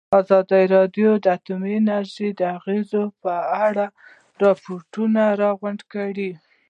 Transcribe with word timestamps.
ازادي 0.19 0.63
راډیو 0.75 1.09
د 1.23 1.25
اټومي 1.35 1.71
انرژي 1.79 2.29
د 2.39 2.41
اغېزو 2.57 3.03
په 3.21 3.33
اړه 3.67 3.85
ریپوټونه 4.43 5.23
راغونډ 5.41 5.79
کړي. 5.93 6.31